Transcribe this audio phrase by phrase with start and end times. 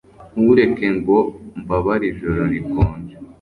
[0.33, 1.17] ntureke ngo
[1.61, 3.15] mbabare ijoro rikonje